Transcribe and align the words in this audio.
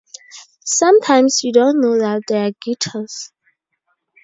Sometimes 0.65 1.41
you 1.43 1.53
don't 1.53 1.79
know 1.79 1.95
that 1.99 2.23
they're 2.27 2.53
guitars. 2.59 3.31